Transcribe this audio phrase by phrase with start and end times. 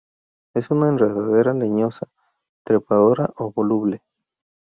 [0.55, 2.07] Es una enredadera leñosa,
[2.63, 4.01] trepadora o voluble.